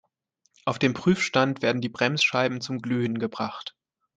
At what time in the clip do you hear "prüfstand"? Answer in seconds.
0.95-1.61